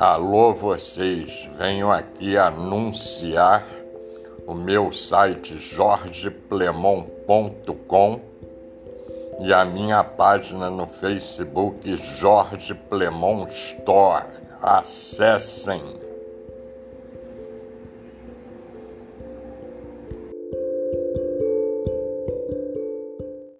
Alô 0.00 0.54
vocês, 0.54 1.48
venho 1.58 1.90
aqui 1.90 2.38
anunciar 2.38 3.66
o 4.46 4.54
meu 4.54 4.92
site 4.92 5.58
jorgeplemon.com 5.58 8.20
e 9.40 9.52
a 9.52 9.64
minha 9.64 10.04
página 10.04 10.70
no 10.70 10.86
Facebook 10.86 11.96
Jorge 11.96 12.74
Plemon 12.74 13.48
Store. 13.48 14.26
Acessem! 14.62 15.98